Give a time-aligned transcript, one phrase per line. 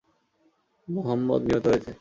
[0.87, 1.89] মুহাম্মাদ নিহত হয়েছে।